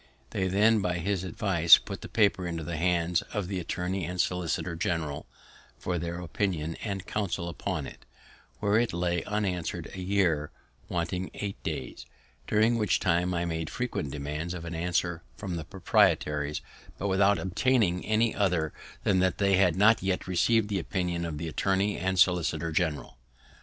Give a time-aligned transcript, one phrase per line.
[0.31, 4.19] They then by his advice put the paper into the hands of the Attorney and
[4.19, 5.27] Solicitor General
[5.77, 8.03] for their opinion and counsel upon it,
[8.59, 10.49] where it lay unanswered a year
[10.89, 12.07] wanting eight days,
[12.47, 16.61] during which time I made frequent demands of an answer from the proprietaries,
[16.97, 18.73] but without obtaining any other
[19.03, 23.19] than that they had not yet received the opinion of the Attorney and Solicitor General.